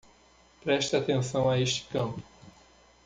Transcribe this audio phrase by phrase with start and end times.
[0.63, 2.23] Preste atenção a este campo